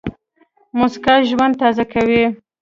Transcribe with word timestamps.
موسکا 0.77 1.15
ژوند 1.29 1.53
تازه 1.61 1.83
کوي. 1.93 2.23